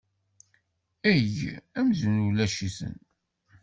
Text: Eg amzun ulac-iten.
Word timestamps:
Eg 1.15 1.37
amzun 1.79 2.23
ulac-iten. 2.27 2.95